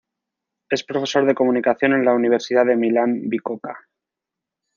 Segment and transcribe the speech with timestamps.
[0.71, 3.87] Es profesor de comunicación en la Universidad de Milán-Bicocca.